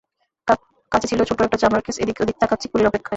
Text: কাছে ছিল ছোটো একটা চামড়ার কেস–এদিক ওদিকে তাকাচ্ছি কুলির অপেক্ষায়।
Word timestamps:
কাছে 0.91 1.07
ছিল 1.07 1.19
ছোটো 1.29 1.41
একটা 1.43 1.59
চামড়ার 1.61 1.85
কেস–এদিক 1.85 2.17
ওদিকে 2.17 2.41
তাকাচ্ছি 2.41 2.67
কুলির 2.67 2.89
অপেক্ষায়। 2.89 3.09